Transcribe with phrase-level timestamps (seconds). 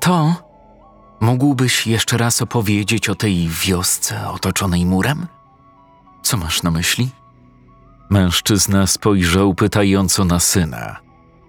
[0.00, 0.34] Tato,
[1.20, 5.26] mógłbyś jeszcze raz opowiedzieć o tej wiosce otoczonej murem?
[6.22, 7.10] Co masz na myśli?
[8.10, 10.96] Mężczyzna spojrzał pytająco na syna,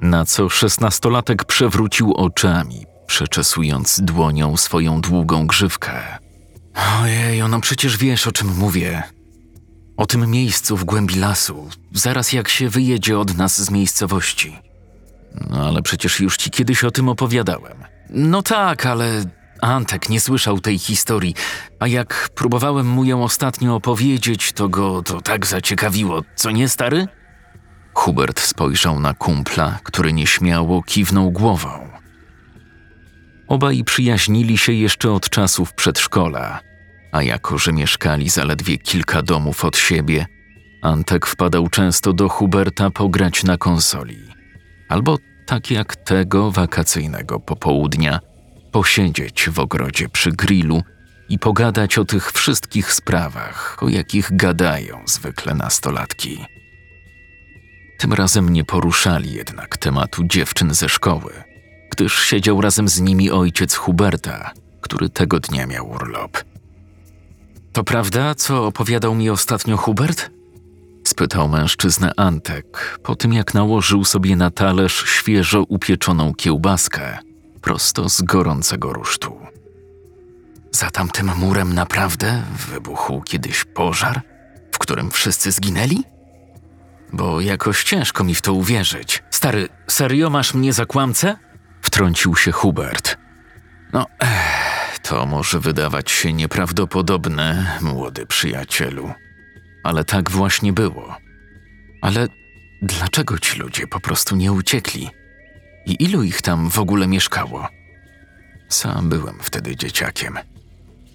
[0.01, 6.17] na co szesnastolatek przewrócił oczami, przeczesując dłonią swoją długą grzywkę.
[7.01, 9.03] Ojej, no przecież wiesz o czym mówię.
[9.97, 14.59] O tym miejscu w głębi lasu, zaraz jak się wyjedzie od nas z miejscowości.
[15.49, 17.86] No ale przecież już ci kiedyś o tym opowiadałem.
[18.09, 19.23] No tak, ale
[19.61, 21.35] Antek nie słyszał tej historii,
[21.79, 27.07] a jak próbowałem mu ją ostatnio opowiedzieć, to go to tak zaciekawiło, co nie stary?
[27.93, 31.89] Hubert spojrzał na kumpla, który nieśmiało kiwnął głową.
[33.47, 36.59] Obaj przyjaźnili się jeszcze od czasów przedszkola,
[37.11, 40.25] a jako że mieszkali zaledwie kilka domów od siebie,
[40.81, 44.17] Antek wpadał często do Huberta pograć na konsoli.
[44.89, 45.17] Albo
[45.47, 48.19] tak jak tego wakacyjnego popołudnia,
[48.71, 50.83] posiedzieć w ogrodzie przy grillu
[51.29, 56.45] i pogadać o tych wszystkich sprawach, o jakich gadają zwykle nastolatki.
[57.99, 61.33] Tym razem nie poruszali jednak tematu dziewczyn ze szkoły,
[61.91, 64.51] gdyż siedział razem z nimi ojciec Huberta,
[64.81, 66.43] który tego dnia miał urlop.
[67.73, 70.36] To prawda, co opowiadał mi ostatnio Hubert?
[71.17, 77.17] Spytał mężczyznę Antek, po tym jak nałożył sobie na talerz świeżo upieczoną kiełbaskę,
[77.61, 79.37] prosto z gorącego rusztu.
[80.71, 84.21] Za tamtym murem naprawdę wybuchł kiedyś pożar,
[84.71, 86.03] w którym wszyscy zginęli?
[87.13, 89.23] Bo jakoś ciężko mi w to uwierzyć.
[89.31, 91.37] Stary, serio masz mnie za kłamcę?
[91.81, 93.17] Wtrącił się Hubert.
[93.93, 99.13] No, ech, to może wydawać się nieprawdopodobne, młody przyjacielu.
[99.87, 101.17] Ale tak właśnie było.
[102.01, 102.27] Ale
[102.81, 105.09] dlaczego ci ludzie po prostu nie uciekli?
[105.85, 107.67] I ilu ich tam w ogóle mieszkało?
[108.69, 110.39] Sam byłem wtedy dzieciakiem.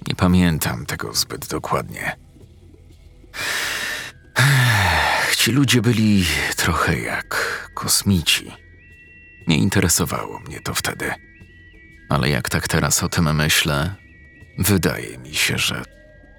[0.09, 2.17] Nie pamiętam tego zbyt dokładnie.
[5.37, 6.25] Ci ludzie byli
[6.57, 8.53] trochę jak kosmici.
[9.49, 11.11] Nie interesowało mnie to wtedy.
[12.09, 13.95] Ale jak tak teraz o tym myślę,
[14.59, 15.83] wydaje mi się, że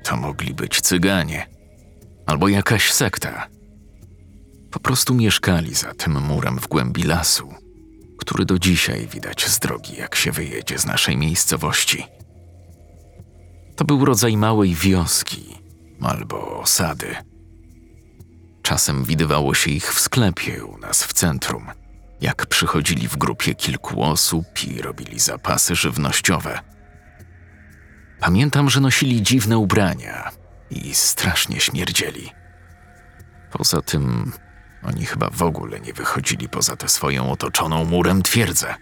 [0.04, 1.53] to mogli być cyganie
[2.26, 3.48] albo jakaś sekta.
[4.72, 7.54] Po prostu mieszkali za tym murem w głębi lasu,
[8.18, 12.06] który do dzisiaj widać z drogi, jak się wyjedzie z naszej miejscowości.
[13.76, 15.58] To był rodzaj małej wioski
[16.02, 17.16] albo osady.
[18.62, 21.68] Czasem widywało się ich w sklepie u nas w centrum,
[22.22, 26.60] jak przychodzili w grupie kilku osób i robili zapasy żywnościowe.
[28.20, 30.43] Pamiętam, że nosili dziwne ubrania
[30.74, 32.32] i strasznie śmierdzieli.
[33.52, 34.32] Poza tym,
[34.84, 38.76] oni chyba w ogóle nie wychodzili poza tę swoją otoczoną murem twierdzę.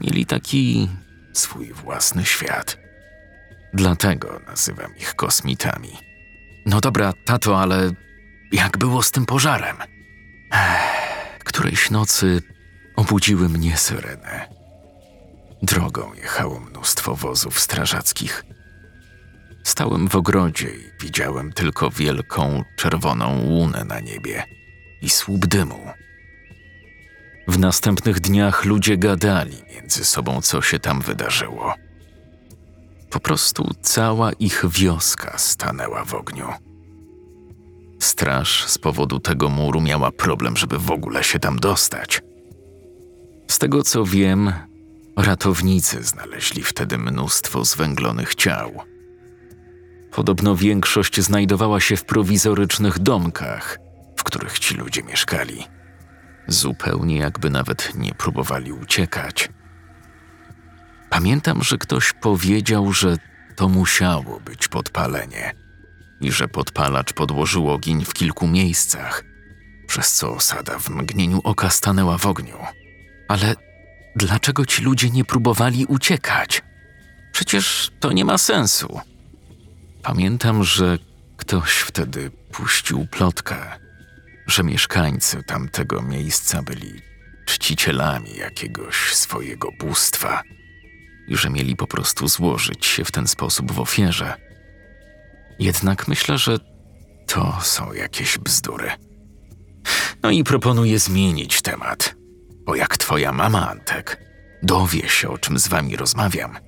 [0.00, 0.88] Mieli taki
[1.32, 2.78] swój własny świat.
[3.74, 5.98] Dlatego nazywam ich kosmitami.
[6.66, 7.90] No dobra, tato, ale
[8.52, 9.76] jak było z tym pożarem?
[10.52, 12.42] Ech, którejś nocy
[12.96, 14.40] obudziły mnie syreny.
[15.62, 18.44] Drogą jechało mnóstwo wozów strażackich.
[19.64, 24.44] Stałem w ogrodzie i widziałem tylko wielką, czerwoną łunę na niebie
[25.02, 25.80] i słup dymu.
[27.48, 31.74] W następnych dniach ludzie gadali między sobą, co się tam wydarzyło.
[33.10, 36.48] Po prostu cała ich wioska stanęła w ogniu.
[38.00, 42.22] Straż z powodu tego muru miała problem, żeby w ogóle się tam dostać.
[43.50, 44.52] Z tego co wiem,
[45.16, 48.93] ratownicy znaleźli wtedy mnóstwo zwęglonych ciał.
[50.14, 53.78] Podobno większość znajdowała się w prowizorycznych domkach,
[54.16, 55.64] w których ci ludzie mieszkali.
[56.48, 59.48] Zupełnie jakby nawet nie próbowali uciekać.
[61.10, 63.16] Pamiętam, że ktoś powiedział, że
[63.56, 65.54] to musiało być podpalenie
[66.20, 69.24] i że podpalacz podłożył ogień w kilku miejscach,
[69.86, 72.56] przez co osada w mgnieniu oka stanęła w ogniu.
[73.28, 73.54] Ale
[74.16, 76.62] dlaczego ci ludzie nie próbowali uciekać?
[77.32, 79.00] Przecież to nie ma sensu.
[80.04, 80.98] Pamiętam, że
[81.36, 83.56] ktoś wtedy puścił plotkę,
[84.46, 87.02] że mieszkańcy tamtego miejsca byli
[87.46, 90.42] czcicielami jakiegoś swojego bóstwa
[91.28, 94.34] i że mieli po prostu złożyć się w ten sposób w ofierze.
[95.58, 96.58] Jednak myślę, że
[97.26, 98.90] to są jakieś bzdury.
[100.22, 102.14] No i proponuję zmienić temat,
[102.66, 104.24] bo jak twoja mama, Antek,
[104.62, 106.58] dowie się, o czym z wami rozmawiam,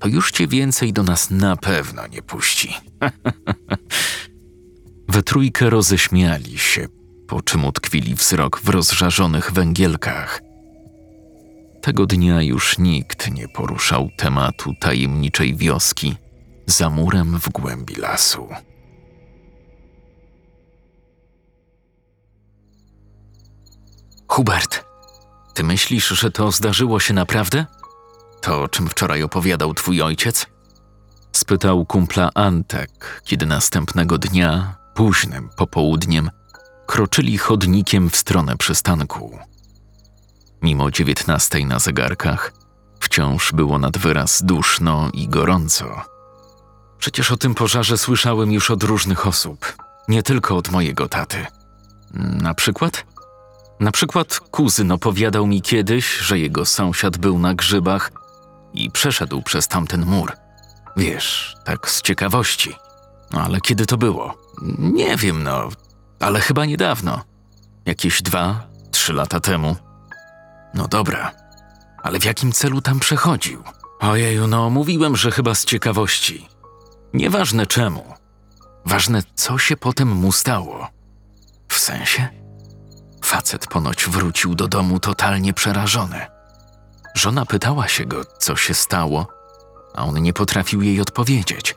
[0.00, 2.74] to już cię więcej do nas na pewno nie puści.
[5.08, 6.88] We trójkę roześmiali się,
[7.28, 10.40] po czym utkwili wzrok w rozżarzonych węgielkach.
[11.82, 16.16] Tego dnia już nikt nie poruszał tematu tajemniczej wioski
[16.66, 18.48] za murem w głębi lasu.
[24.28, 24.84] Hubert,
[25.54, 27.66] ty myślisz, że to zdarzyło się naprawdę?
[28.40, 30.46] To, o czym wczoraj opowiadał twój ojciec?
[31.32, 36.30] Spytał kumpla Antek, kiedy następnego dnia, późnym popołudniem,
[36.86, 39.38] kroczyli chodnikiem w stronę przystanku.
[40.62, 42.52] Mimo dziewiętnastej na zegarkach,
[43.00, 46.02] wciąż było nad wyraz duszno i gorąco.
[46.98, 49.76] Przecież o tym pożarze słyszałem już od różnych osób,
[50.08, 51.46] nie tylko od mojego taty.
[52.14, 53.04] Na przykład?
[53.80, 58.19] Na przykład kuzyn opowiadał mi kiedyś, że jego sąsiad był na grzybach
[58.74, 60.32] i przeszedł przez tamten mur.
[60.96, 62.76] Wiesz, tak z ciekawości.
[63.32, 64.34] Ale kiedy to było?
[64.78, 65.68] Nie wiem, no,
[66.20, 67.22] ale chyba niedawno.
[67.86, 69.76] Jakieś dwa, trzy lata temu.
[70.74, 71.32] No dobra,
[72.02, 73.62] ale w jakim celu tam przechodził?
[74.00, 76.48] Ojeju, no mówiłem, że chyba z ciekawości.
[77.14, 78.14] Nieważne czemu.
[78.86, 80.88] Ważne, co się potem mu stało.
[81.68, 82.28] W sensie?
[83.24, 86.26] Facet ponoć wrócił do domu totalnie przerażony.
[87.14, 89.26] Żona pytała się go, co się stało,
[89.94, 91.76] a on nie potrafił jej odpowiedzieć.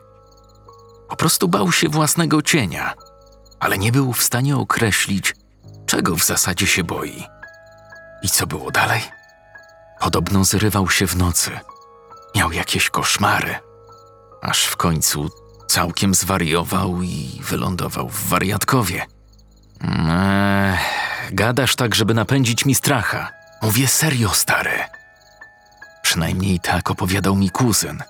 [1.08, 2.94] Po prostu bał się własnego cienia,
[3.60, 5.34] ale nie był w stanie określić,
[5.86, 7.24] czego w zasadzie się boi.
[8.22, 9.02] I co było dalej?
[10.00, 11.50] Podobno zrywał się w nocy.
[12.36, 13.54] Miał jakieś koszmary.
[14.42, 15.30] Aż w końcu
[15.68, 19.06] całkiem zwariował i wylądował w wariatkowie.
[19.80, 20.78] Eee,
[21.32, 23.30] gadasz tak, żeby napędzić mi stracha.
[23.62, 24.70] Mówię serio, stary.
[26.04, 28.02] Przynajmniej tak opowiadał mi kuzyn.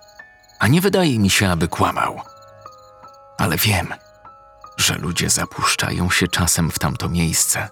[0.59, 2.21] A nie wydaje mi się, aby kłamał.
[3.39, 3.95] Ale wiem,
[4.77, 7.69] że ludzie zapuszczają się czasem w tamto miejsce.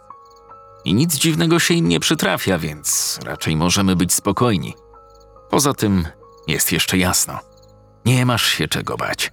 [0.85, 4.75] I nic dziwnego się im nie przytrafia, więc raczej możemy być spokojni.
[5.51, 6.07] Poza tym
[6.47, 7.39] jest jeszcze jasno.
[8.05, 9.31] Nie masz się czego bać.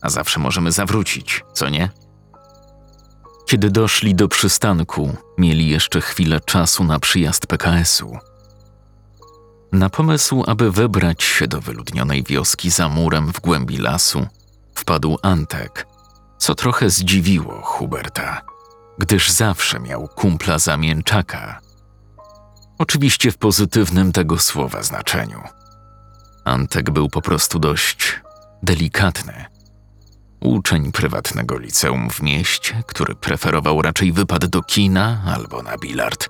[0.00, 1.90] A zawsze możemy zawrócić, co nie?
[3.46, 8.31] Kiedy doszli do przystanku, mieli jeszcze chwilę czasu na przyjazd PKS-u.
[9.72, 14.26] Na pomysł, aby wybrać się do wyludnionej wioski za murem w głębi lasu,
[14.74, 15.86] wpadł Antek,
[16.38, 18.42] co trochę zdziwiło Huberta,
[18.98, 21.60] gdyż zawsze miał kumpla zamięczaka.
[22.78, 25.42] Oczywiście w pozytywnym tego słowa znaczeniu.
[26.44, 28.20] Antek był po prostu dość
[28.62, 29.44] delikatny.
[30.40, 36.28] Uczeń prywatnego liceum w mieście, który preferował raczej wypad do kina albo na bilard,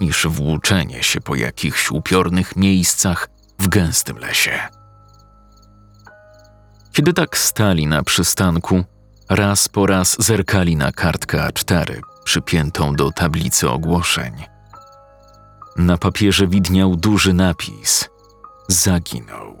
[0.00, 4.60] niż włóczenie się po jakichś upiornych miejscach w gęstym lesie.
[6.92, 8.84] Kiedy tak stali na przystanku,
[9.28, 14.32] raz po raz zerkali na kartkę A4 przypiętą do tablicy ogłoszeń.
[15.76, 18.08] Na papierze widniał duży napis:
[18.68, 19.58] Zaginął.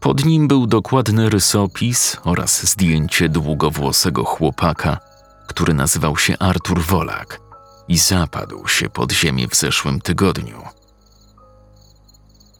[0.00, 4.98] Pod nim był dokładny rysopis oraz zdjęcie długowłosego chłopaka,
[5.46, 7.43] który nazywał się Artur Wolak
[7.88, 10.62] i zapadł się pod ziemię w zeszłym tygodniu.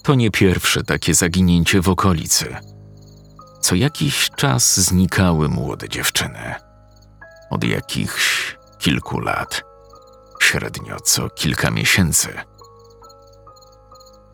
[0.02, 2.56] To nie pierwsze takie zaginięcie w okolicy.
[3.60, 6.54] Co jakiś czas znikały młode dziewczyny.
[7.50, 9.62] Od jakichś kilku lat,
[10.42, 12.34] średnio co kilka miesięcy.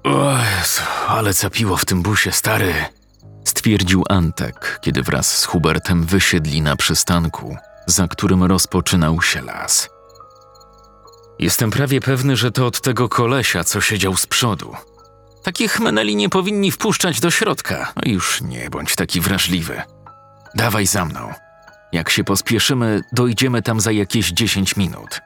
[0.04, 0.36] O
[1.08, 2.74] ale zapiło w tym busie, stary
[3.44, 9.88] stwierdził Antek, kiedy wraz z Hubertem wysiedli na przystanku, za którym rozpoczynał się las.
[11.40, 14.76] Jestem prawie pewny, że to od tego kolesia, co siedział z przodu.
[15.42, 17.92] Takich meneli nie powinni wpuszczać do środka.
[17.96, 19.82] No już nie bądź taki wrażliwy.
[20.54, 21.32] Dawaj za mną.
[21.92, 25.20] Jak się pospieszymy, dojdziemy tam za jakieś dziesięć minut.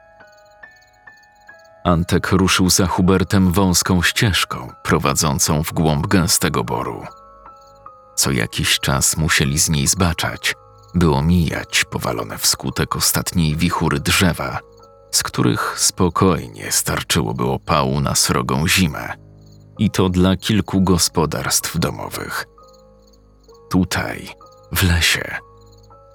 [1.83, 7.05] Antek ruszył za Hubertem wąską ścieżką prowadzącą w głąb gęstego boru.
[8.15, 10.55] Co jakiś czas musieli z niej zbaczać,
[10.93, 14.59] by omijać powalone wskutek ostatniej wichury drzewa,
[15.11, 19.13] z których spokojnie starczyłoby opału na srogą zimę.
[19.79, 22.45] I to dla kilku gospodarstw domowych.
[23.69, 24.27] Tutaj,
[24.71, 25.35] w lesie,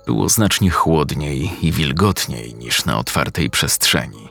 [0.06, 4.28] było znacznie chłodniej i wilgotniej niż na otwartej przestrzeni.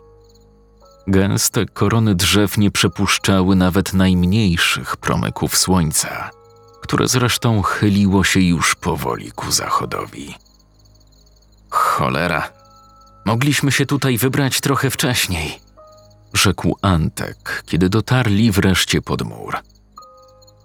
[1.07, 6.31] Gęste korony drzew nie przepuszczały nawet najmniejszych promyków słońca
[6.89, 10.35] które zresztą chyliło się już powoli ku zachodowi.
[11.69, 12.49] Cholera,
[13.29, 15.59] mogliśmy się tutaj wybrać trochę wcześniej,
[16.33, 19.57] rzekł Antek, kiedy dotarli wreszcie pod mur.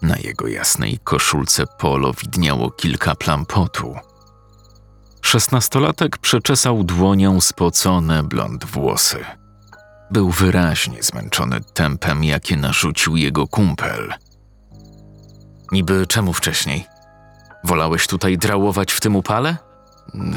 [0.03, 3.95] Na jego jasnej koszulce polo widniało kilka plam potu.
[5.23, 9.25] Szesnastolatek przeczesał dłonią spocone blond włosy.
[10.11, 14.15] Był wyraźnie zmęczony tempem, jakie narzucił jego kumpel.
[15.73, 16.87] Niby czemu wcześniej?
[17.65, 19.57] Wolałeś tutaj drałować w tym upale?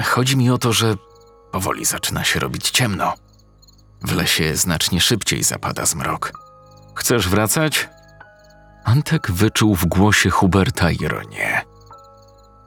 [0.04, 0.96] Chodzi mi o to, że
[1.52, 3.14] powoli zaczyna się robić ciemno.
[4.02, 6.32] W lesie znacznie szybciej zapada zmrok.
[6.96, 7.90] Chcesz wracać?
[8.84, 11.62] Antek wyczuł w głosie Huberta ironię.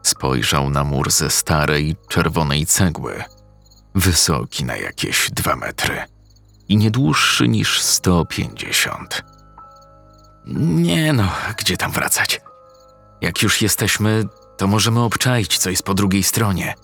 [0.02, 3.24] Spojrzał na mur ze starej, czerwonej cegły,
[3.94, 6.04] wysoki na jakieś dwa metry
[6.68, 9.22] i nie dłuższy niż 150.
[10.46, 12.40] Nie no, gdzie tam wracać?
[13.20, 14.24] Jak już jesteśmy,
[14.56, 16.74] to możemy obczaić, co jest po drugiej stronie.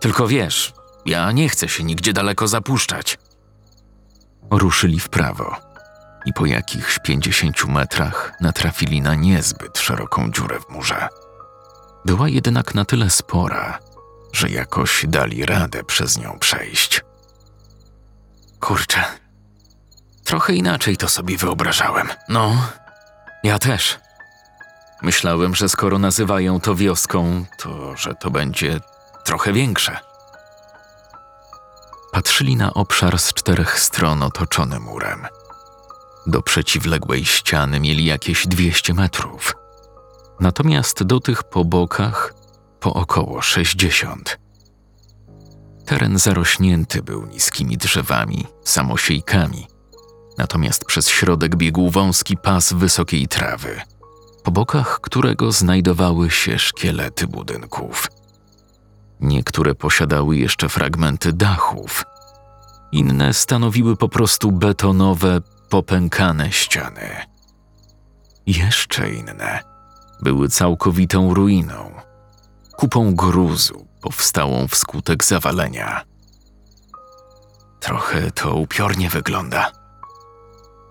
[0.00, 0.72] Tylko wiesz,
[1.06, 3.18] ja nie chcę się nigdzie daleko zapuszczać.
[4.50, 5.56] Ruszyli w prawo
[6.26, 11.08] i po jakichś pięćdziesięciu metrach natrafili na niezbyt szeroką dziurę w murze.
[12.04, 13.78] Była jednak na tyle spora,
[14.32, 17.04] że jakoś dali radę przez nią przejść.
[18.60, 19.04] Kurczę,
[20.24, 22.08] trochę inaczej to sobie wyobrażałem.
[22.28, 22.56] No,
[23.42, 23.98] ja też.
[25.02, 28.80] Myślałem, że skoro nazywają to wioską, to że to będzie
[29.24, 29.98] trochę większe.
[32.14, 35.26] Patrzyli na obszar z czterech stron otoczony murem.
[36.26, 39.54] Do przeciwległej ściany mieli jakieś 200 metrów,
[40.40, 42.34] natomiast do tych po bokach
[42.80, 44.38] po około 60.
[45.86, 49.66] Teren zarośnięty był niskimi drzewami, samosiejkami,
[50.38, 53.80] natomiast przez środek biegł wąski pas wysokiej trawy,
[54.42, 58.08] po bokach którego znajdowały się szkielety budynków.
[59.20, 62.04] Niektóre posiadały jeszcze fragmenty dachów,
[62.92, 67.16] inne stanowiły po prostu betonowe, popękane ściany.
[68.46, 69.60] Jeszcze inne
[70.22, 71.94] były całkowitą ruiną,
[72.76, 76.04] kupą gruzu powstałą wskutek zawalenia.
[77.80, 79.72] Trochę to upiornie wygląda.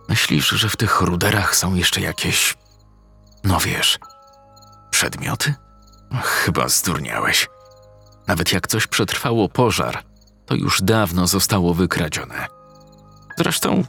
[0.09, 2.55] Myślisz, że w tych ruderach są jeszcze jakieś,
[3.43, 3.99] no wiesz,
[4.91, 5.53] przedmioty?
[6.23, 7.49] Chyba zdurniałeś.
[8.27, 10.03] Nawet jak coś przetrwało pożar,
[10.45, 12.47] to już dawno zostało wykradzione.
[13.37, 13.83] Zresztą,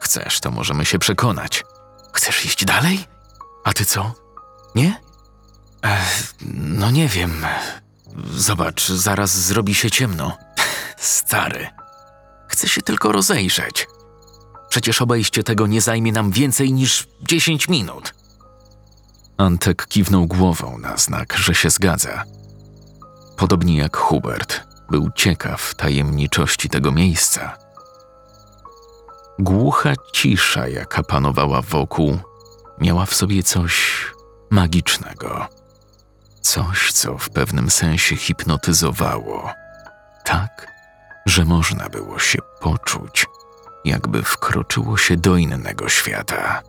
[0.00, 1.64] chcesz, to możemy się przekonać.
[2.12, 3.04] Chcesz iść dalej?
[3.64, 4.14] A ty co?
[4.74, 5.00] Nie?
[5.82, 7.46] Ech, no nie wiem.
[8.34, 10.38] Zobacz, zaraz zrobi się ciemno.
[10.96, 11.68] Stary.
[12.48, 13.86] Chcę się tylko rozejrzeć.
[14.68, 18.14] Przecież obejście tego nie zajmie nam więcej niż 10 minut.
[19.36, 22.24] Antek kiwnął głową na znak, że się zgadza.
[23.40, 27.56] Podobnie jak Hubert, był ciekaw tajemniczości tego miejsca.
[29.38, 32.18] Głucha cisza, jaka panowała wokół,
[32.80, 34.04] miała w sobie coś
[34.50, 35.46] magicznego.
[36.40, 39.50] Coś, co w pewnym sensie hipnotyzowało.
[40.24, 40.72] Tak,
[41.26, 43.26] że można było się poczuć,
[43.84, 46.62] jakby wkroczyło się do innego świata.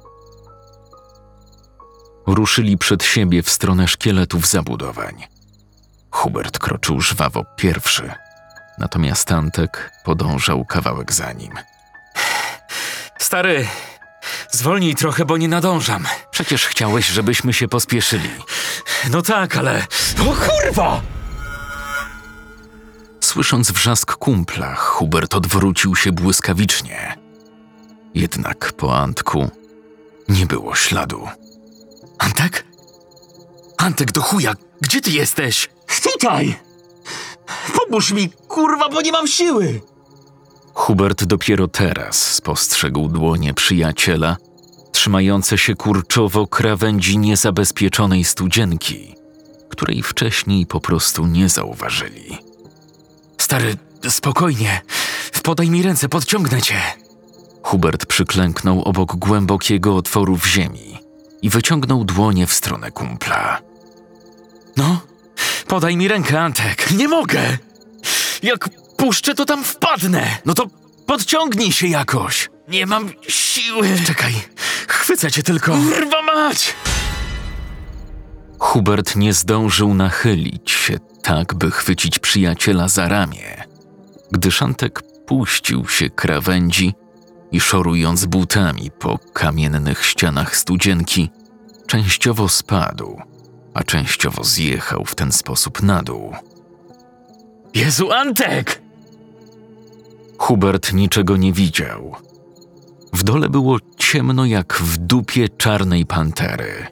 [2.28, 5.41] Ruszyli przed siebie w stronę szkieletów zabudowań.
[6.12, 8.12] Hubert kroczył żwawo pierwszy,
[8.78, 11.52] natomiast Antek podążał kawałek za nim.
[13.20, 13.68] Stary,
[14.52, 16.06] zwolnij trochę, bo nie nadążam.
[16.32, 18.30] Przecież chciałeś, żebyśmy się pospieszyli.
[19.10, 19.86] No tak, ale.
[20.20, 21.02] O kurwa!
[23.22, 27.18] Słysząc wrzask kumpla, Hubert odwrócił się błyskawicznie.
[28.14, 29.52] Jednak po Antku
[30.30, 31.28] nie było śladu.
[32.20, 32.66] Antek?
[33.78, 35.70] Antek do chuja, gdzie ty jesteś?
[36.00, 36.56] Tutaj!
[37.76, 39.82] Pomóż mi, kurwa, bo nie mam siły!
[40.74, 44.38] Hubert dopiero teraz spostrzegł dłonie przyjaciela,
[44.92, 49.16] trzymające się kurczowo krawędzi niezabezpieczonej studzienki,
[49.70, 52.38] której wcześniej po prostu nie zauważyli.
[53.38, 53.76] Stary,
[54.10, 54.82] spokojnie.
[55.44, 56.82] Podaj mi ręce, podciągnę cię.
[57.64, 61.00] Hubert przyklęknął obok głębokiego otworu w ziemi
[61.42, 63.62] i wyciągnął dłonie w stronę kumpla.
[64.78, 65.02] No,
[65.72, 66.92] podaj mi rękę, Antek.
[66.92, 67.58] Nie mogę!
[68.44, 70.38] Jak puszczę, to tam wpadnę.
[70.46, 70.66] No to
[71.06, 72.50] podciągnij się jakoś.
[72.68, 73.88] Nie mam siły.
[74.08, 74.34] Czekaj,
[74.88, 75.72] chwycę cię tylko.
[75.72, 76.76] Kurwa mać!
[78.60, 83.64] Hubert nie zdążył nachylić się tak, by chwycić przyjaciela za ramię,
[84.32, 86.94] gdy Szantek puścił się krawędzi
[87.52, 91.30] i szorując butami po kamiennych ścianach studzienki,
[91.88, 93.31] częściowo spadł,
[93.74, 96.36] a częściowo zjechał w ten sposób na dół.
[97.74, 98.82] Jezu, Antek!
[100.38, 102.16] Hubert niczego nie widział.
[103.14, 106.88] W dole było ciemno jak w dupie czarnej pantery.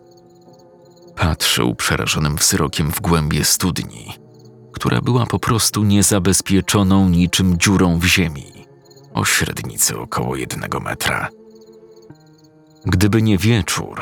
[1.16, 4.14] Patrzył przerażonym wzrokiem w głębie studni,
[4.74, 8.66] która była po prostu niezabezpieczoną niczym dziurą w ziemi,
[9.14, 11.30] o średnicy około jednego metra.
[12.86, 14.02] Gdyby nie wieczór,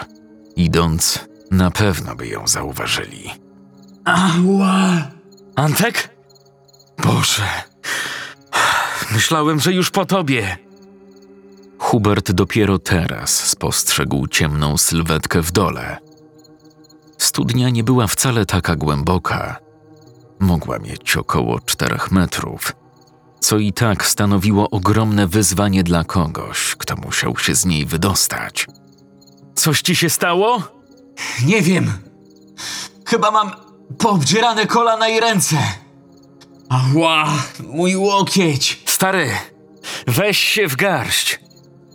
[0.56, 3.30] idąc, na pewno by ją zauważyli.
[4.06, 5.12] Ała!
[5.56, 6.10] Antek?
[7.04, 7.48] Boże,
[9.12, 10.58] myślałem, że już po tobie.
[11.80, 15.98] Hubert dopiero teraz spostrzegł ciemną sylwetkę w dole.
[17.18, 19.60] Studnia nie była wcale taka głęboka.
[20.40, 22.72] Mogła mieć około czterech metrów,
[23.40, 28.68] co i tak stanowiło ogromne wyzwanie dla kogoś, kto musiał się z niej wydostać.
[29.56, 30.77] Coś ci się stało?
[31.46, 31.94] Nie wiem.
[33.06, 33.52] Chyba mam
[33.98, 35.58] poobdzierane kolana i ręce.
[36.70, 37.28] Ała,
[37.68, 38.82] mój łokieć.
[38.86, 39.32] Stary,
[40.08, 41.40] weź się w garść.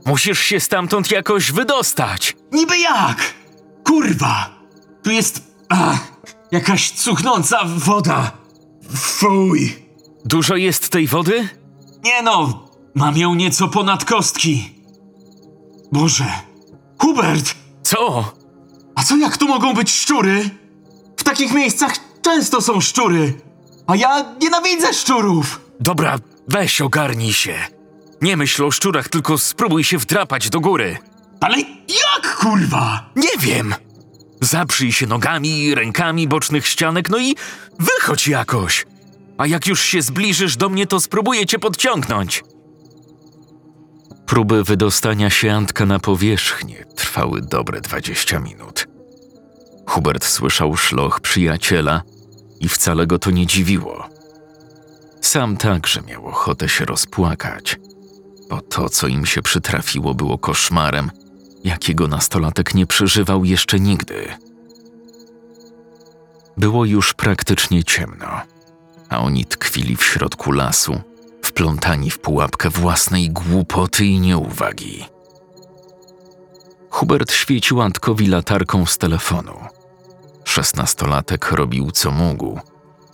[0.06, 2.36] Musisz się stamtąd jakoś wydostać.
[2.52, 3.34] Niby jak?
[3.84, 4.50] Kurwa!
[5.02, 5.42] Tu jest...
[5.68, 5.94] A,
[6.50, 8.32] jakaś cuchnąca woda.
[8.94, 9.86] Fuj.
[10.24, 11.48] Dużo jest tej wody?
[12.04, 14.74] Nie no, mam ją nieco ponad kostki.
[15.92, 16.26] Boże.
[16.98, 17.54] Hubert!
[17.82, 18.32] Co?
[18.94, 20.50] A co jak tu mogą być szczury?
[21.16, 23.34] W takich miejscach często są szczury.
[23.86, 25.60] A ja nienawidzę szczurów.
[25.80, 26.18] Dobra,
[26.48, 27.54] weź ogarnij się.
[28.20, 30.98] Nie myśl o szczurach, tylko spróbuj się wdrapać do góry.
[31.40, 31.58] Ale
[31.88, 33.10] jak kurwa?
[33.16, 33.74] Nie wiem.
[34.40, 37.36] Zaprzyj się nogami, rękami bocznych ścianek, no i
[37.78, 38.86] wychodź jakoś.
[39.38, 42.42] A jak już się zbliżysz do mnie, to spróbuję cię podciągnąć.
[44.32, 48.88] Próby wydostania się Antka na powierzchnię trwały dobre 20 minut.
[49.86, 52.02] Hubert słyszał szloch przyjaciela
[52.60, 54.08] i wcale go to nie dziwiło.
[55.20, 57.80] Sam także miał ochotę się rozpłakać,
[58.50, 61.10] bo to, co im się przytrafiło, było koszmarem,
[61.64, 64.28] jakiego nastolatek nie przeżywał jeszcze nigdy.
[66.56, 68.40] Było już praktycznie ciemno,
[69.08, 71.00] a oni tkwili w środku lasu,
[71.42, 75.04] wplątani w pułapkę własnej głupoty i nieuwagi.
[76.90, 79.54] Hubert świecił Antkowi latarką z telefonu.
[80.44, 82.60] Szesnastolatek robił co mógł,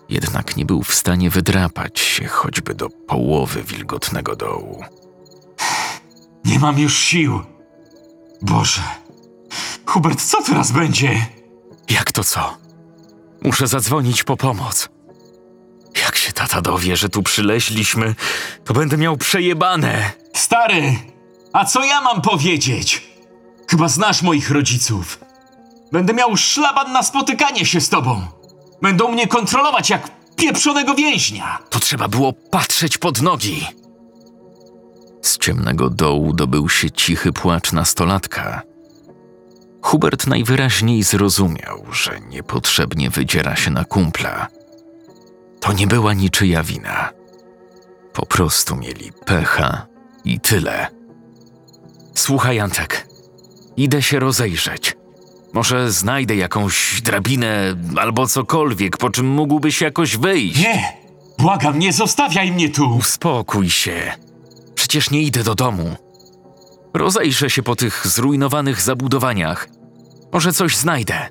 [0.09, 4.85] jednak nie był w stanie wydrapać się choćby do połowy wilgotnego dołu.
[6.45, 7.43] Nie mam już sił.
[8.43, 8.83] Boże.
[9.87, 11.27] Hubert, co teraz będzie?
[11.91, 12.57] Jak to co?
[13.43, 14.89] Muszę zadzwonić po pomoc.
[15.97, 18.15] Jak się tata dowie, że tu przyleźliśmy,
[18.65, 20.13] to będę miał przejebane.
[20.35, 20.97] Stary,
[21.53, 23.03] a co ja mam powiedzieć?
[23.71, 25.19] Chyba znasz moich rodziców.
[25.93, 28.27] Będę miał szlaban na spotykanie się z tobą.
[28.83, 31.59] Będą mnie kontrolować jak pieprzonego więźnia.
[31.71, 33.67] To trzeba było patrzeć pod nogi.
[35.23, 38.63] Z ciemnego dołu dobył się cichy płacz nastolatka.
[39.83, 44.47] Hubert najwyraźniej zrozumiał, że niepotrzebnie wydziera się na kumpla.
[45.69, 47.11] To nie była niczyja wina.
[48.13, 49.87] Po prostu mieli pecha
[50.25, 50.87] i tyle.
[52.15, 53.09] Słuchaj, Antek,
[53.77, 54.97] idę się rozejrzeć.
[55.53, 60.61] Może znajdę jakąś drabinę albo cokolwiek, po czym mógłbyś jakoś wyjść.
[60.61, 60.97] Nie,
[61.39, 62.97] błagam, nie zostawiaj mnie tu.
[62.97, 64.13] Uspokój się.
[64.75, 65.97] Przecież nie idę do domu.
[66.95, 69.69] Rozejrzę się po tych zrujnowanych zabudowaniach.
[70.33, 71.29] Może coś znajdę.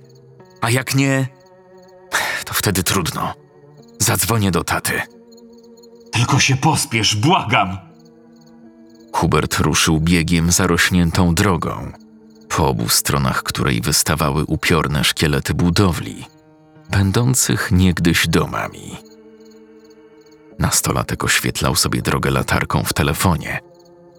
[0.62, 1.28] A jak nie,
[2.46, 3.47] to wtedy trudno.
[4.00, 5.02] Zadzwonię do taty.
[6.12, 7.78] Tylko się pospiesz, błagam.
[9.14, 11.92] Hubert ruszył biegiem zarośniętą drogą,
[12.50, 16.26] po obu stronach której wystawały upiorne szkielety budowli,
[16.90, 18.98] będących niegdyś domami.
[20.60, 23.60] Nastolatek oświetlał sobie drogę latarką w telefonie,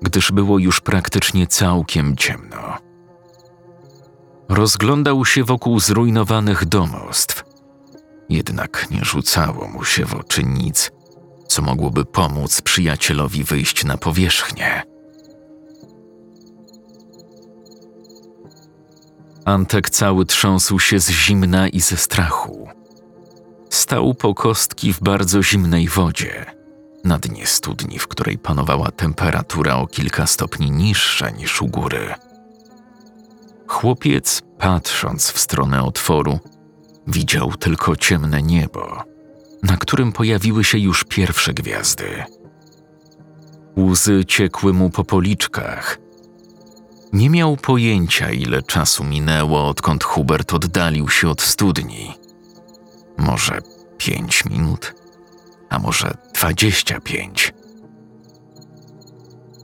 [0.02, 2.78] gdyż było już praktycznie całkiem ciemno.
[4.48, 7.44] Rozglądał się wokół zrujnowanych domostw,
[8.28, 10.90] jednak nie rzucało mu się w oczy nic,
[11.48, 14.82] co mogłoby pomóc przyjacielowi wyjść na powierzchnię.
[19.44, 22.68] Antek cały trząsł się z zimna i ze strachu.
[23.70, 26.46] Stał po kostki w bardzo zimnej wodzie,
[27.04, 32.14] na dnie studni, w której panowała temperatura o kilka stopni niższa niż u góry.
[33.66, 36.38] Chłopiec, patrząc w stronę otworu,
[37.08, 39.02] widział tylko ciemne niebo,
[39.62, 42.24] na którym pojawiły się już pierwsze gwiazdy.
[43.76, 45.98] Łzy ciekły mu po policzkach.
[47.12, 52.14] Nie miał pojęcia, ile czasu minęło, odkąd Hubert oddalił się od studni.
[53.18, 53.58] Może
[53.98, 54.94] pięć minut,
[55.68, 57.54] a może dwadzieścia pięć.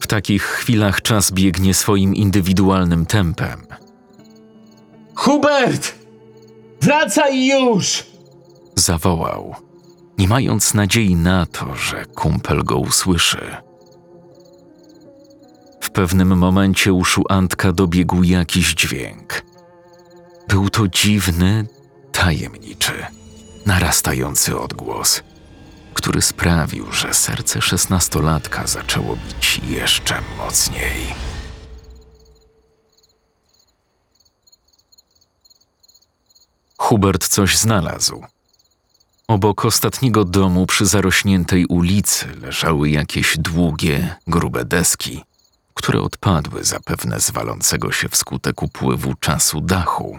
[0.00, 3.66] W takich chwilach czas biegnie swoim indywidualnym tempem.
[5.14, 6.03] Hubert!
[6.84, 8.04] Wracaj już!
[8.76, 9.54] Zawołał,
[10.18, 13.56] nie mając nadziei na to, że kumpel go usłyszy.
[15.80, 19.42] W pewnym momencie uszu Antka dobiegł jakiś dźwięk.
[20.48, 21.66] Był to dziwny,
[22.12, 23.06] tajemniczy,
[23.66, 25.22] narastający odgłos,
[25.94, 31.33] który sprawił, że serce szesnastolatka zaczęło bić jeszcze mocniej.
[36.78, 38.24] Hubert coś znalazł.
[39.28, 45.24] Obok ostatniego domu przy zarośniętej ulicy leżały jakieś długie, grube deski,
[45.74, 50.18] które odpadły zapewne z walącego się wskutek upływu czasu dachu.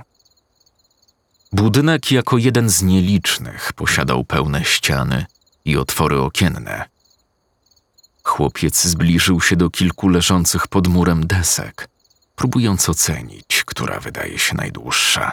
[1.51, 5.25] Budynek jako jeden z nielicznych posiadał pełne ściany
[5.65, 6.85] i otwory okienne.
[8.23, 11.89] Chłopiec zbliżył się do kilku leżących pod murem desek,
[12.35, 15.31] próbując ocenić, która wydaje się najdłuższa.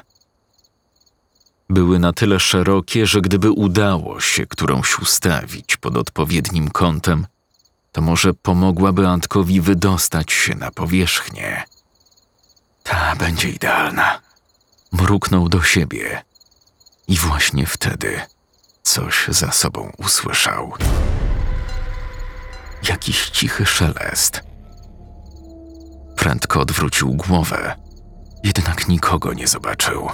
[1.71, 7.27] Były na tyle szerokie, że gdyby udało się którąś ustawić pod odpowiednim kątem,
[7.93, 11.63] to może pomogłaby Antkowi wydostać się na powierzchnię.
[12.83, 14.21] Ta będzie idealna.
[14.93, 16.23] Mruknął do siebie
[17.09, 18.21] i właśnie wtedy
[18.83, 20.73] coś za sobą usłyszał.
[22.89, 24.43] Jakiś cichy szelest.
[26.17, 27.77] Prędko odwrócił głowę,
[28.45, 30.11] jednak nikogo nie zobaczył.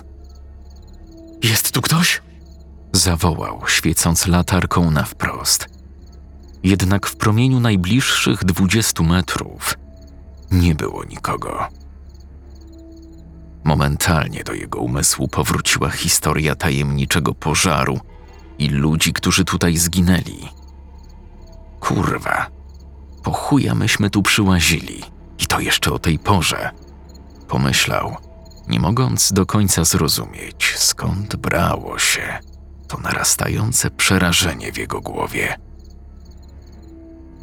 [1.42, 2.22] Jest tu ktoś?
[2.92, 5.66] Zawołał, świecąc latarką na wprost.
[6.62, 9.74] Jednak w promieniu najbliższych dwudziestu metrów
[10.50, 11.68] nie było nikogo.
[13.64, 18.00] Momentalnie do jego umysłu powróciła historia tajemniczego pożaru
[18.58, 20.48] i ludzi, którzy tutaj zginęli.
[21.80, 22.46] Kurwa,
[23.22, 25.02] po chuja myśmy tu przyłazili
[25.38, 26.70] i to jeszcze o tej porze.
[27.48, 28.16] Pomyślał,
[28.68, 32.38] nie mogąc do końca zrozumieć, skąd brało się
[32.88, 35.56] to narastające przerażenie w jego głowie.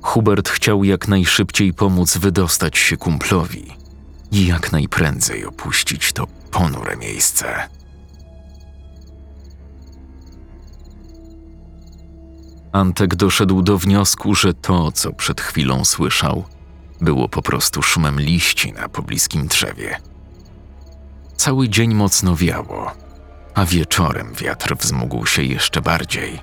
[0.01, 3.65] Hubert chciał jak najszybciej pomóc wydostać się kumplowi
[4.31, 7.69] i jak najprędzej opuścić to ponure miejsce.
[12.71, 16.43] Antek doszedł do wniosku, że to, co przed chwilą słyszał,
[17.01, 19.97] było po prostu szumem liści na pobliskim drzewie.
[21.37, 22.91] Cały dzień mocno wiało,
[23.53, 26.41] a wieczorem wiatr wzmógł się jeszcze bardziej.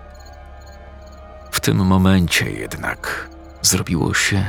[1.52, 3.30] W tym momencie jednak
[3.62, 4.44] zrobiło się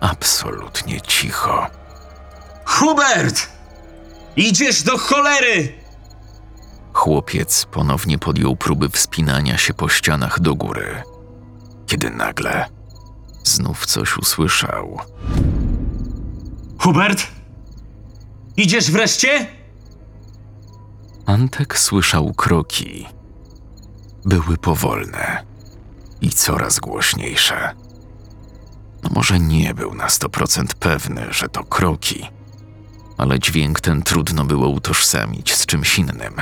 [0.00, 1.66] absolutnie cicho.
[2.64, 3.48] Hubert!
[4.36, 5.72] Idziesz do cholery!
[6.92, 11.02] Chłopiec ponownie podjął próby wspinania się po ścianach do góry,
[11.86, 12.66] kiedy nagle
[13.44, 14.98] znów coś usłyszał.
[16.78, 17.26] Hubert?
[18.56, 19.57] Idziesz wreszcie?
[21.28, 23.06] Antek słyszał kroki.
[24.24, 25.44] Były powolne
[26.20, 27.74] i coraz głośniejsze.
[29.02, 32.26] No może nie był na 100% pewny, że to kroki,
[33.18, 36.34] ale dźwięk ten trudno było utożsamić z czymś innym.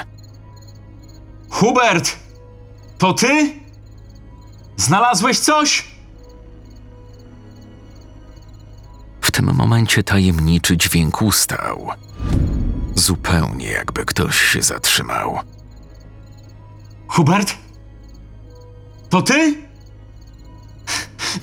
[1.51, 2.16] Hubert!
[2.99, 3.53] To ty?
[4.77, 5.90] Znalazłeś coś?
[9.20, 11.88] W tym momencie tajemniczy dźwięk ustał.
[12.97, 15.39] Zupełnie jakby ktoś się zatrzymał.
[17.09, 17.55] Hubert?
[19.09, 19.55] To ty?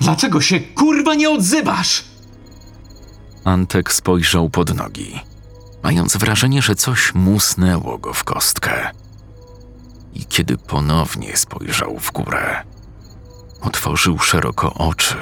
[0.00, 2.04] Dlaczego się kurwa nie odzywasz?
[3.44, 5.20] Antek spojrzał pod nogi,
[5.82, 8.90] mając wrażenie, że coś musnęło go w kostkę.
[10.14, 12.62] I kiedy ponownie spojrzał w górę,
[13.60, 15.16] otworzył szeroko oczy,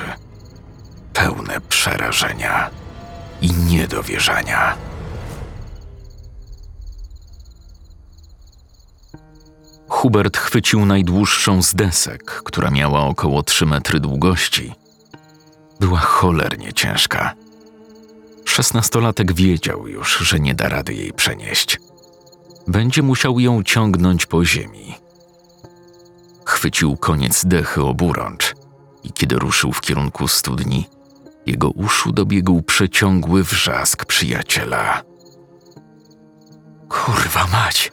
[1.13, 2.71] pełne przerażenia
[3.41, 4.77] i niedowierzania.
[9.89, 14.73] Hubert chwycił najdłuższą z desek, która miała około 3 metry długości.
[15.81, 17.35] Była cholernie ciężka.
[18.45, 21.81] Szesnastolatek wiedział już, że nie da rady jej przenieść.
[22.69, 24.95] Będzie musiał ją ciągnąć po ziemi.
[26.45, 28.55] Chwycił koniec dechy oburącz
[29.05, 30.89] i kiedy ruszył w kierunku studni,
[31.47, 35.03] jego uszu dobiegł przeciągły wrzask przyjaciela.
[36.89, 37.93] Kurwa mać!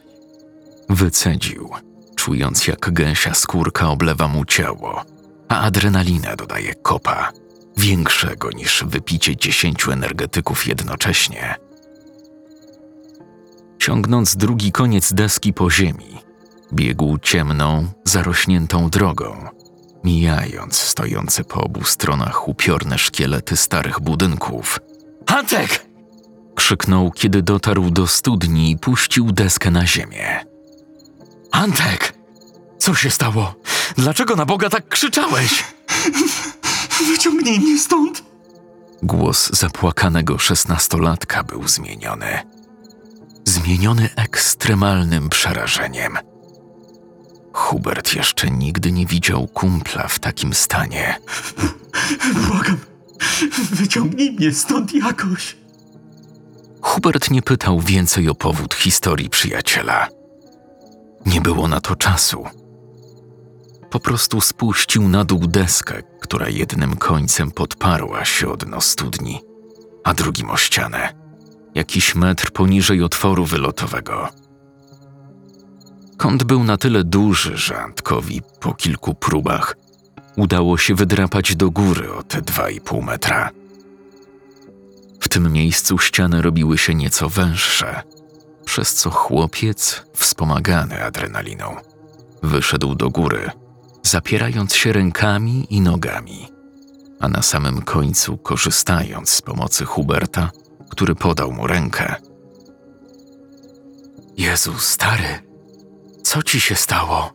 [0.89, 1.69] Wycedził,
[2.15, 5.03] czując jak gęsia skórka oblewa mu ciało,
[5.49, 7.31] a adrenalina dodaje kopa,
[7.77, 11.55] większego niż wypicie dziesięciu energetyków jednocześnie.
[13.79, 16.17] Ciągnąc drugi koniec deski po ziemi,
[16.73, 19.47] biegł ciemną, zarośniętą drogą,
[20.03, 24.79] mijając stojące po obu stronach upiorne szkielety starych budynków.
[25.27, 25.85] Antek!
[26.55, 30.48] krzyknął, kiedy dotarł do studni i puścił deskę na ziemię.
[31.51, 32.13] Antek!
[32.77, 33.55] Co się stało?
[33.97, 35.63] Dlaczego na Boga tak krzyczałeś?
[37.07, 38.23] Wyciągnij mnie stąd!
[39.03, 42.39] Głos zapłakanego szesnastolatka był zmieniony.
[43.45, 46.17] Zmieniony ekstremalnym przerażeniem.
[47.53, 51.19] Hubert jeszcze nigdy nie widział kumpla w takim stanie.
[52.47, 52.77] Błagam,
[53.71, 55.57] wyciągnij mnie stąd jakoś.
[56.81, 60.07] Hubert nie pytał więcej o powód historii przyjaciela.
[61.25, 62.45] Nie było na to czasu.
[63.89, 69.41] Po prostu spuścił na dół deskę, która jednym końcem podparła się o dno studni,
[70.03, 71.13] a drugim o ścianę,
[71.75, 74.29] jakiś metr poniżej otworu wylotowego.
[76.17, 79.75] Kąt był na tyle duży, że Antkowi po kilku próbach
[80.35, 83.49] udało się wydrapać do góry o te dwa i pół metra.
[85.19, 88.01] W tym miejscu ściany robiły się nieco węższe,
[88.69, 91.75] przez co chłopiec, wspomagany adrenaliną,
[92.43, 93.51] wyszedł do góry,
[94.03, 96.47] zapierając się rękami i nogami,
[97.19, 100.51] a na samym końcu korzystając z pomocy Huberta,
[100.89, 102.15] który podał mu rękę.
[104.37, 105.39] Jezu, stary,
[106.23, 107.33] co ci się stało?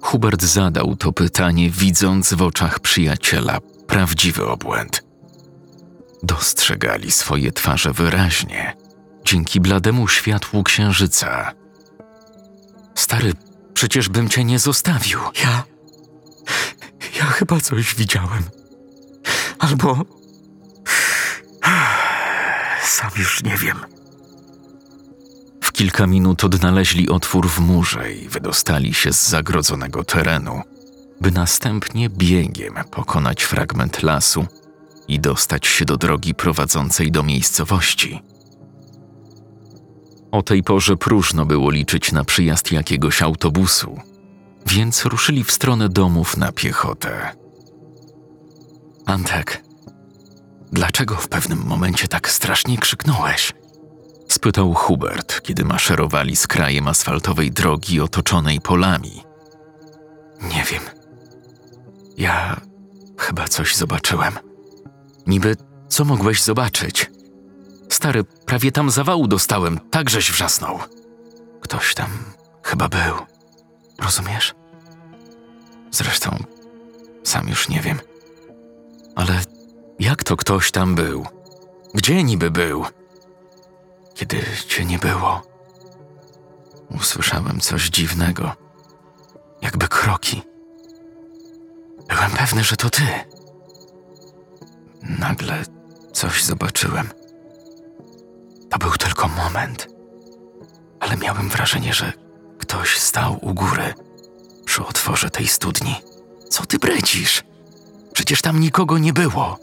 [0.00, 5.02] Hubert zadał to pytanie, widząc w oczach przyjaciela prawdziwy obłęd.
[6.22, 8.76] Dostrzegali swoje twarze wyraźnie,
[9.28, 11.52] dzięki blademu światłu księżyca.
[12.94, 13.32] Stary,
[13.74, 15.20] przecież bym cię nie zostawił.
[15.44, 15.64] Ja.
[17.18, 18.42] Ja chyba coś widziałem.
[19.58, 20.04] Albo.
[22.82, 23.78] Sam już nie wiem.
[25.62, 30.62] W kilka minut odnaleźli otwór w murze i wydostali się z zagrodzonego terenu,
[31.20, 34.46] by następnie biegiem pokonać fragment lasu
[35.08, 38.22] i dostać się do drogi prowadzącej do miejscowości.
[40.32, 44.00] O tej porze próżno było liczyć na przyjazd jakiegoś autobusu,
[44.66, 47.36] więc ruszyli w stronę domów na piechotę.
[49.06, 49.62] Antek,
[50.72, 53.52] dlaczego w pewnym momencie tak strasznie krzyknąłeś?
[54.28, 59.22] spytał Hubert, kiedy maszerowali z krajem asfaltowej drogi otoczonej polami.
[60.42, 60.82] Nie wiem.
[62.16, 62.60] Ja
[63.18, 64.38] chyba coś zobaczyłem.
[65.26, 65.56] Niby
[65.88, 67.10] co mogłeś zobaczyć?
[67.88, 70.78] Stary, prawie tam zawału dostałem, tak żeś wrzasnął.
[71.60, 72.08] Ktoś tam
[72.62, 73.14] chyba był.
[73.98, 74.54] Rozumiesz?
[75.90, 76.44] Zresztą
[77.24, 77.98] sam już nie wiem.
[79.16, 79.40] Ale
[79.98, 81.26] jak to ktoś tam był?
[81.94, 82.84] Gdzie niby był?
[84.14, 85.42] Kiedy cię nie było,
[86.90, 88.52] usłyszałem coś dziwnego,
[89.62, 90.42] jakby kroki.
[92.08, 93.02] Byłem pewny, że to ty.
[95.18, 95.62] Nagle
[96.12, 97.08] coś zobaczyłem.
[98.70, 99.88] To był tylko moment,
[101.00, 102.12] ale miałem wrażenie, że
[102.58, 103.94] ktoś stał u góry,
[104.64, 105.94] przy otworze tej studni.
[106.50, 107.42] Co ty bredzisz?
[108.12, 109.58] Przecież tam nikogo nie było.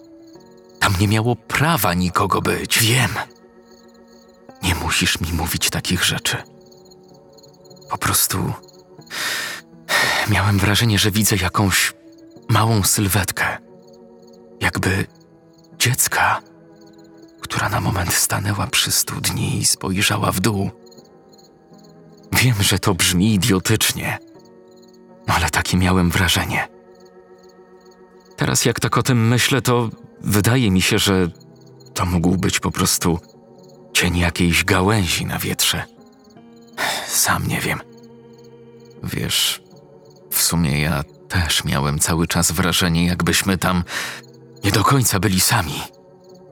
[0.80, 2.80] Tam nie miało prawa nikogo być.
[2.80, 3.12] Wiem.
[4.64, 6.38] Nie musisz mi mówić takich rzeczy.
[7.90, 8.54] Po prostu
[10.30, 11.94] miałem wrażenie, że widzę jakąś
[12.50, 13.58] małą sylwetkę.
[14.62, 15.06] Jakby
[15.80, 16.42] dziecka,
[17.46, 20.72] która na moment stanęła przy studni i spojrzała w dół.
[22.32, 24.18] Wiem, że to brzmi idiotycznie,
[25.28, 26.68] ale takie miałem wrażenie.
[28.36, 29.90] Teraz jak tak o tym myślę, to
[30.22, 31.30] wydaje mi się, że
[31.94, 33.20] to mógł być po prostu
[33.94, 35.84] cień jakiejś gałęzi na wietrze.
[37.08, 37.80] Sam nie wiem.
[39.04, 39.62] Wiesz,
[40.32, 43.84] w sumie ja też miałem cały czas wrażenie, jakbyśmy tam
[44.64, 45.82] nie do końca byli sami.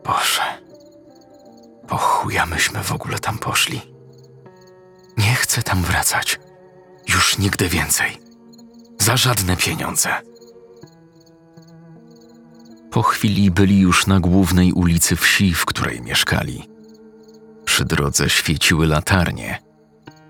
[0.05, 0.52] Boże,
[1.93, 3.81] po chuja myśmy w ogóle tam poszli.
[5.17, 6.39] Nie chcę tam wracać.
[7.07, 8.17] Już nigdy więcej.
[8.99, 10.09] Za żadne pieniądze.
[12.91, 16.69] Po chwili byli już na głównej ulicy wsi, w której mieszkali.
[17.65, 19.61] Przy drodze świeciły latarnie,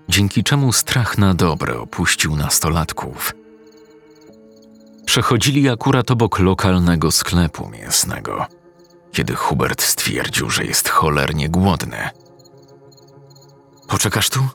[0.08, 3.34] dzięki czemu strach na dobre opuścił nastolatków.
[5.06, 8.46] Przechodzili akurat obok lokalnego sklepu mięsnego,
[9.14, 12.10] kiedy Hubert stwierdził, że jest cholernie głodny.
[13.88, 14.48] Poczekasz tu?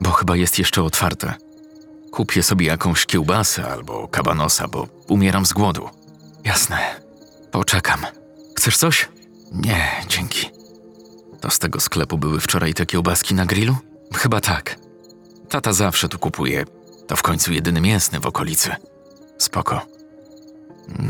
[0.00, 1.34] Bo chyba jest jeszcze otwarte.
[2.10, 5.90] Kupię sobie jakąś kiełbasę albo kabanosa, bo umieram z głodu.
[6.44, 6.78] Jasne,
[7.50, 8.00] poczekam.
[8.56, 9.08] Chcesz coś?
[9.52, 10.50] Nie, dzięki.
[11.40, 13.76] To z tego sklepu były wczoraj te kiełbaski na grillu?
[14.14, 14.76] Chyba tak.
[15.48, 16.64] Tata zawsze tu kupuje.
[17.06, 18.76] To w końcu jedyny mięsny w okolicy.
[19.38, 19.86] Spoko.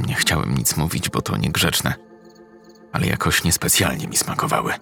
[0.06, 2.05] Nie chciałem nic mówić, bo to niegrzeczne.
[2.96, 4.72] Ale jakoś niespecjalnie mi smakowały.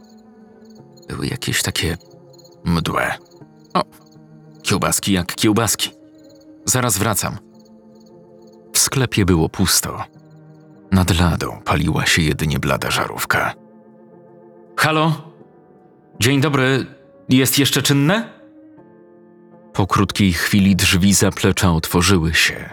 [1.09, 1.97] Były jakieś takie
[2.65, 3.15] mdłe.
[3.75, 3.83] O,
[4.63, 5.91] kiełbaski jak kiełbaski.
[6.65, 7.37] Zaraz wracam.
[8.73, 10.05] W sklepie było pusto.
[10.93, 13.55] Nad ladą paliła się jedynie blada żarówka.
[14.77, 15.33] Halo?
[16.21, 16.87] Dzień dobry.
[17.29, 18.29] Jest jeszcze czynne?
[19.73, 22.71] Po krótkiej chwili drzwi zaplecza otworzyły się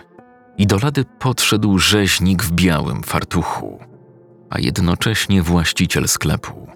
[0.57, 3.79] i do lady podszedł rzeźnik w białym fartuchu,
[4.51, 6.67] a jednocześnie właściciel sklepu.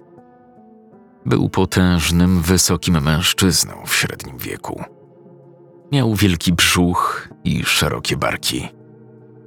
[1.26, 4.84] Był potężnym, wysokim mężczyzną w średnim wieku.
[5.92, 8.68] Miał wielki brzuch i szerokie barki.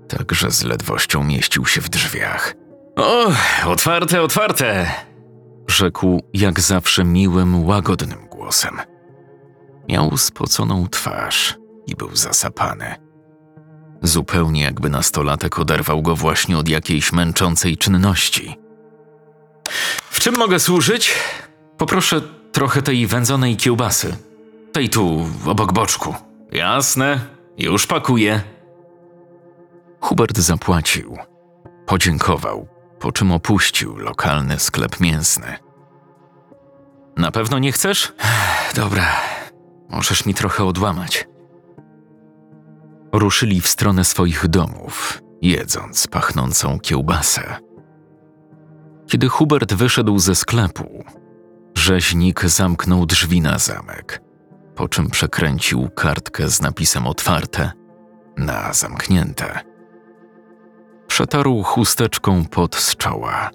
[0.07, 2.53] Także z ledwością mieścił się w drzwiach.
[2.95, 3.31] O,
[3.65, 4.91] otwarte, otwarte!
[5.67, 8.77] Rzekł jak zawsze miłym, łagodnym głosem.
[9.89, 13.08] Miał spoconą twarz i był zasapany.
[14.01, 18.57] Zupełnie jakby nastolatek oderwał go właśnie od jakiejś męczącej czynności.
[20.09, 21.13] W czym mogę służyć?
[21.77, 24.17] Poproszę trochę tej wędzonej kiełbasy.
[24.71, 26.15] Tej tu, obok boczku.
[26.51, 27.19] Jasne,
[27.57, 28.41] już pakuję.
[30.01, 31.17] Hubert zapłacił,
[31.85, 32.67] podziękował,
[32.99, 35.55] po czym opuścił lokalny sklep mięsny.
[37.17, 38.13] Na pewno nie chcesz?
[38.75, 39.05] Dobra,
[39.89, 41.28] możesz mi trochę odłamać.
[43.13, 47.55] Ruszyli w stronę swoich domów, jedząc pachnącą kiełbasę.
[49.07, 51.03] Kiedy Hubert wyszedł ze sklepu,
[51.75, 54.21] rzeźnik zamknął drzwi na zamek,
[54.75, 57.71] po czym przekręcił kartkę z napisem otwarte
[58.37, 59.59] na zamknięte.
[61.07, 63.49] Przetarł chusteczką pot z czoła.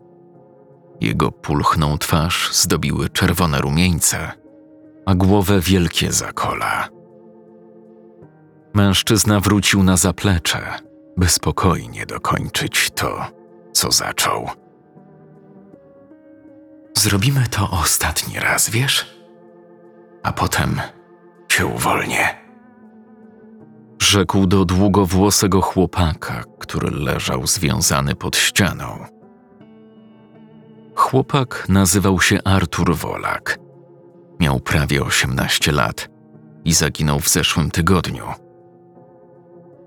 [1.00, 4.32] Jego pulchną twarz zdobiły czerwone rumieńce,
[5.06, 6.88] a głowę wielkie zakola.
[8.74, 10.78] Mężczyzna wrócił na zaplecze,
[11.16, 13.26] by spokojnie dokończyć to,
[13.72, 14.50] co zaczął.
[16.98, 19.06] Zrobimy to ostatni raz, wiesz?
[20.22, 20.80] A potem
[21.48, 22.44] cię uwolnię.
[24.02, 29.06] Rzekł do długowłosego chłopaka, który leżał związany pod ścianą.
[30.94, 33.58] Chłopak nazywał się Artur Wolak.
[34.40, 36.08] Miał prawie 18 lat
[36.64, 38.43] i zaginął w zeszłym tygodniu.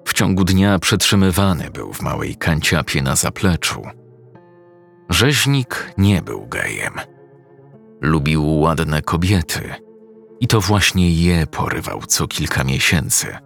[0.08, 3.82] W ciągu dnia przetrzymywany był w małej kanciapie na zapleczu.
[5.10, 6.94] Rzeźnik nie był gejem.
[8.02, 9.74] Lubił ładne kobiety
[10.40, 13.38] i to właśnie je porywał co kilka miesięcy,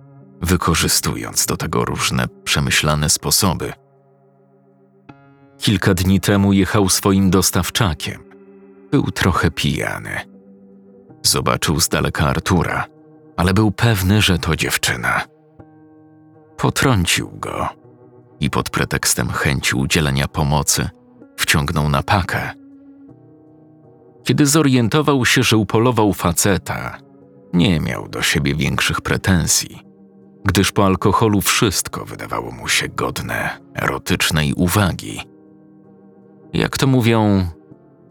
[0.41, 3.73] wykorzystując do tego różne przemyślane sposoby.
[5.57, 8.23] Kilka dni temu jechał swoim dostawczakiem.
[8.91, 10.19] Był trochę pijany.
[11.23, 12.85] Zobaczył z daleka Artura,
[13.37, 15.40] ale był pewny, że to dziewczyna.
[16.61, 17.69] Potrącił go
[18.39, 20.89] i pod pretekstem chęci udzielenia pomocy
[21.37, 22.51] wciągnął na pakę.
[24.23, 26.97] Kiedy zorientował się, że upolował faceta,
[27.53, 29.83] nie miał do siebie większych pretensji,
[30.45, 35.21] gdyż po alkoholu wszystko wydawało mu się godne erotycznej uwagi.
[36.53, 37.47] Jak to mówią,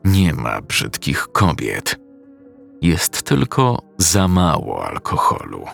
[0.04, 2.00] nie ma brzydkich kobiet.
[2.82, 5.64] Jest tylko za mało alkoholu.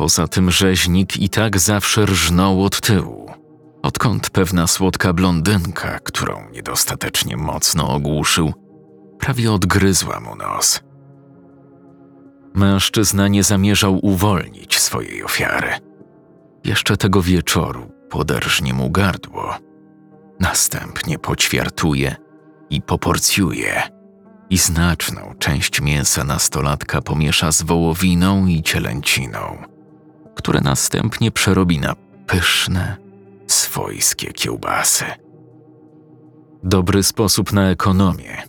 [0.00, 3.30] Poza tym rzeźnik i tak zawsze rżnął od tyłu,
[3.82, 8.52] odkąd pewna słodka blondynka, którą niedostatecznie mocno ogłuszył,
[9.18, 10.80] prawie odgryzła mu nos.
[12.54, 15.70] Mężczyzna nie zamierzał uwolnić swojej ofiary.
[16.64, 19.54] Jeszcze tego wieczoru poderżnie mu gardło.
[20.40, 22.16] Następnie poćwiartuje
[22.70, 23.82] i poporcjuje
[24.50, 29.69] i znaczną część mięsa nastolatka pomiesza z wołowiną i cielęciną,
[30.40, 31.94] które następnie przerobi na
[32.26, 32.96] pyszne,
[33.46, 35.04] swojskie kiełbasy.
[36.64, 38.42] Dobry sposób na ekonomię,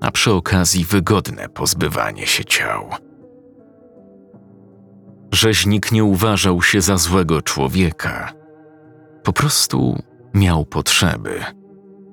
[0.00, 2.90] a przy okazji wygodne pozbywanie się ciał.
[5.32, 8.32] Rzeźnik nie uważał się za złego człowieka.
[9.22, 10.02] Po prostu
[10.34, 11.40] miał potrzeby,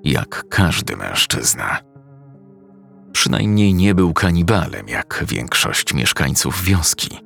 [0.04, 1.78] jak każdy mężczyzna.
[3.12, 7.24] Przynajmniej nie był kanibalem, jak większość mieszkańców wioski.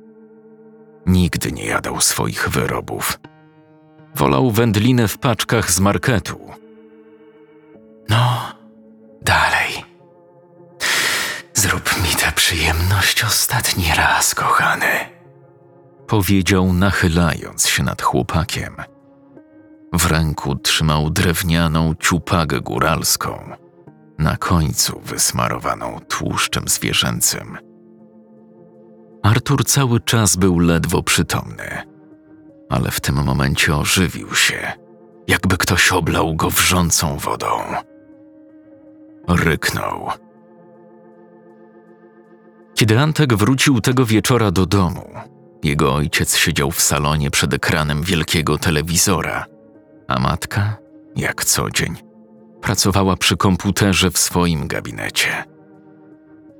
[1.05, 3.19] Nigdy nie jadał swoich wyrobów.
[4.15, 6.39] Wolał wędlinę w paczkach z marketu.
[8.09, 8.41] No,
[9.21, 9.85] dalej.
[11.53, 14.87] Zrób mi tę przyjemność ostatni raz, kochany.
[16.07, 18.75] Powiedział, nachylając się nad chłopakiem.
[19.93, 23.55] W ręku trzymał drewnianą ciupagę góralską,
[24.17, 27.68] na końcu wysmarowaną tłuszczem zwierzęcym.
[29.23, 31.83] Artur cały czas był ledwo przytomny,
[32.69, 34.73] ale w tym momencie ożywił się,
[35.27, 37.47] jakby ktoś oblał go wrzącą wodą.
[39.27, 40.09] Ryknął.
[42.75, 45.09] Kiedy Antek wrócił tego wieczora do domu,
[45.63, 49.45] jego ojciec siedział w salonie przed ekranem wielkiego telewizora,
[50.07, 50.77] a matka
[51.15, 51.95] jak co dzień,
[52.61, 55.43] pracowała przy komputerze w swoim gabinecie.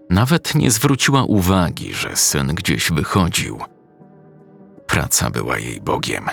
[0.09, 3.59] Nawet nie zwróciła uwagi, że syn gdzieś wychodził.
[4.87, 6.25] Praca była jej bogiem.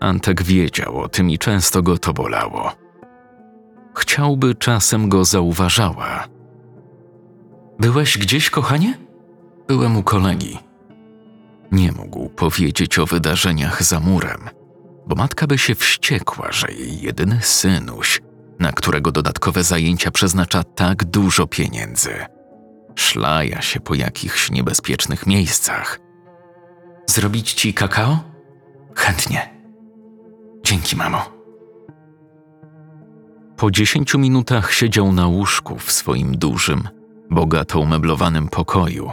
[0.00, 2.72] Antek wiedział o tym i często go to bolało.
[3.96, 6.24] Chciałby czasem go zauważała.
[7.78, 8.98] Byłeś gdzieś, kochanie?
[9.68, 10.58] Byłem u kolegi.
[11.72, 14.50] Nie mógł powiedzieć o wydarzeniach za murem,
[15.06, 18.20] bo matka by się wściekła, że jej jedyny synuś,
[18.58, 22.14] na którego dodatkowe zajęcia przeznacza tak dużo pieniędzy,
[22.94, 26.00] szlaja się po jakichś niebezpiecznych miejscach.
[27.06, 28.18] Zrobić ci kakao?
[28.94, 29.54] Chętnie.
[30.64, 31.34] Dzięki, mamo.
[33.56, 36.88] Po dziesięciu minutach siedział na łóżku w swoim dużym,
[37.30, 39.12] bogato umeblowanym pokoju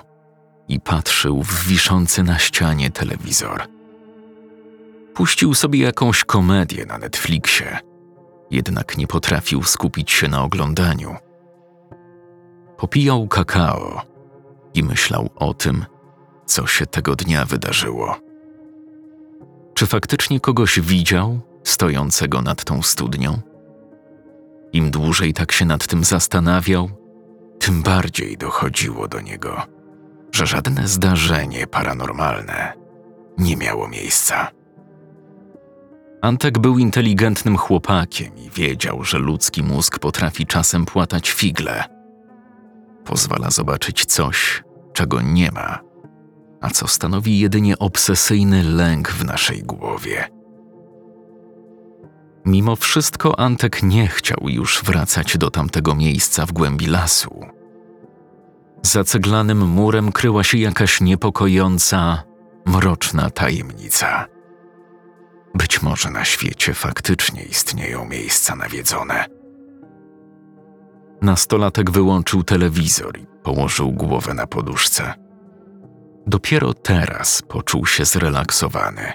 [0.68, 3.64] i patrzył w wiszący na ścianie telewizor.
[5.14, 7.80] Puścił sobie jakąś komedię na Netflixie,
[8.52, 11.16] jednak nie potrafił skupić się na oglądaniu.
[12.78, 14.02] Popijał kakao
[14.74, 15.86] i myślał o tym,
[16.46, 18.16] co się tego dnia wydarzyło.
[19.74, 23.40] Czy faktycznie kogoś widział stojącego nad tą studnią?
[24.74, 26.90] Im dłużej tak się nad tym zastanawiał,
[27.60, 29.62] tym bardziej dochodziło do niego,
[30.32, 32.74] że żadne zdarzenie paranormalne
[33.38, 34.52] nie miało miejsca.
[36.22, 41.84] Antek był inteligentnym chłopakiem i wiedział, że ludzki mózg potrafi czasem płatać figle.
[43.06, 44.64] Pozwala zobaczyć coś,
[44.94, 45.80] czego nie ma,
[46.62, 50.28] a co stanowi jedynie obsesyjny lęk w naszej głowie.
[52.46, 57.46] Mimo wszystko Antek nie chciał już wracać do tamtego miejsca w głębi lasu.
[58.84, 62.24] Za ceglanym murem kryła się jakaś niepokojąca,
[62.66, 64.26] mroczna tajemnica.
[65.82, 69.26] Może na świecie faktycznie istnieją miejsca nawiedzone.
[71.22, 75.14] Nastolatek wyłączył telewizor i położył głowę na poduszce.
[76.28, 79.14] Dopiero teraz poczuł się zrelaksowany.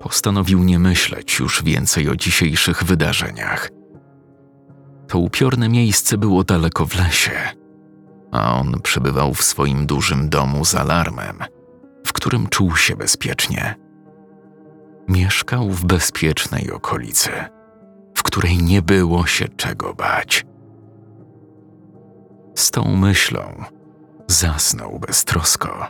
[0.00, 3.70] Postanowił nie myśleć już więcej o dzisiejszych wydarzeniach.
[5.08, 7.38] To upiorne miejsce było daleko w lesie,
[8.32, 11.38] a on przebywał w swoim dużym domu z alarmem,
[12.06, 13.79] w którym czuł się bezpiecznie.
[15.10, 17.30] Mieszkał w bezpiecznej okolicy,
[18.14, 20.46] w której nie było się czego bać.
[22.54, 23.64] Z tą myślą
[24.26, 25.86] zasnął beztrosko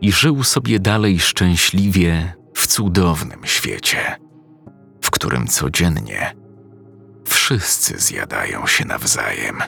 [0.00, 4.16] i żył sobie dalej szczęśliwie w cudownym świecie,
[5.02, 6.34] w którym codziennie
[7.24, 9.62] wszyscy zjadają się nawzajem.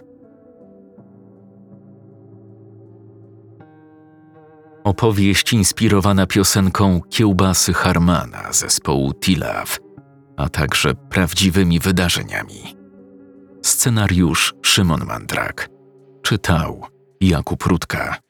[4.86, 9.78] Opowieść inspirowana piosenką Kiełbasy Harmana zespołu Tilaw,
[10.36, 12.76] a także prawdziwymi wydarzeniami.
[13.62, 15.68] Scenariusz Szymon Mandrak.
[16.22, 16.86] Czytał
[17.20, 18.25] Jakub Rutka.